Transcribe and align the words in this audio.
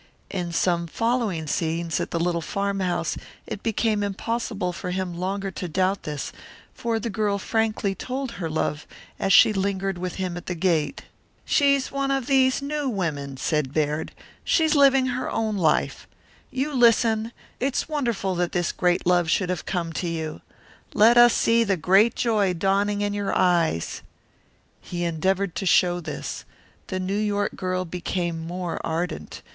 In 0.31 0.51
some 0.51 0.87
following 0.87 1.45
scenes 1.45 1.99
at 1.99 2.09
the 2.09 2.19
little 2.19 2.41
farmhouse 2.41 3.17
it 3.45 3.61
became 3.61 4.01
impossible 4.01 4.73
for 4.73 4.89
him 4.89 5.13
longer 5.13 5.51
to 5.51 5.67
doubt 5.67 6.01
this, 6.01 6.31
for 6.73 6.97
the 6.99 7.11
girl 7.11 7.37
frankly 7.37 7.93
told 7.93 8.31
her 8.31 8.49
love 8.49 8.87
as 9.19 9.31
she 9.31 9.53
lingered 9.53 9.99
with 9.99 10.15
him 10.15 10.37
at 10.37 10.47
the 10.47 10.55
gate. 10.55 11.03
"She's 11.45 11.91
one 11.91 12.09
of 12.09 12.25
these 12.25 12.63
new 12.63 12.89
women," 12.89 13.37
said 13.37 13.75
Baird. 13.75 14.11
"She's 14.43 14.73
living 14.73 15.05
her 15.05 15.29
own 15.29 15.55
life. 15.55 16.07
You 16.49 16.73
listen 16.73 17.31
it's 17.59 17.87
wonderful 17.87 18.33
that 18.33 18.53
this 18.53 18.71
great 18.71 19.05
love 19.05 19.29
should 19.29 19.49
have 19.49 19.67
come 19.67 19.93
to 19.93 20.07
you. 20.07 20.41
Let 20.95 21.15
us 21.15 21.35
see 21.35 21.63
the 21.63 21.77
great 21.77 22.15
joy 22.15 22.55
dawning 22.55 23.01
in 23.01 23.13
your 23.13 23.37
eyes." 23.37 24.01
He 24.79 25.03
endeavoured 25.03 25.53
to 25.57 25.67
show 25.67 25.99
this. 25.99 26.43
The 26.87 26.99
New 26.99 27.13
York 27.15 27.55
girl 27.55 27.85
became 27.85 28.39
more 28.43 28.81
ardent. 28.83 29.43